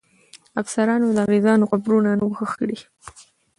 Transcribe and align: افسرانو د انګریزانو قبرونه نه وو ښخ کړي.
افسرانو 0.61 1.07
د 1.15 1.17
انګریزانو 1.21 1.69
قبرونه 1.71 2.09
نه 2.19 2.23
وو 2.25 2.37
ښخ 2.37 2.51
کړي. 2.59 2.77